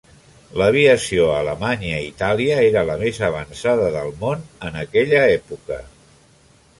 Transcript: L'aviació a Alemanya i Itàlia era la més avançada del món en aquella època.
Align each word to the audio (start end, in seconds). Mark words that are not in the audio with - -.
L'aviació 0.59 1.25
a 1.25 1.35
Alemanya 1.41 1.99
i 2.05 2.07
Itàlia 2.07 2.57
era 2.69 2.83
la 2.89 2.95
més 3.03 3.19
avançada 3.27 3.91
del 3.97 4.09
món 4.23 4.43
en 4.71 4.79
aquella 4.85 5.21
època. 5.39 5.79